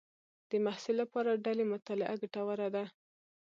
[0.49, 2.83] د محصل لپاره ډلې مطالعه ګټوره ده.